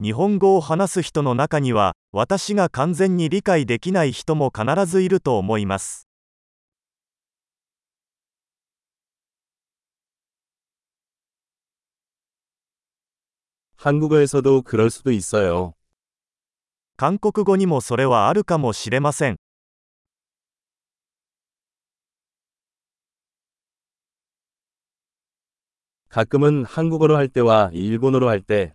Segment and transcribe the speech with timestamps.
[0.00, 6.06] 日本語を話す人の中には、私が完全に理解できない人も必ずいると思います。
[13.76, 15.74] 한국어에서도 그럴 수도 있어요.
[16.96, 19.36] 韓国語にもそれはあるかもしれません。
[26.08, 28.74] 가끔은 한국어로 할 때와 일본어로 할 때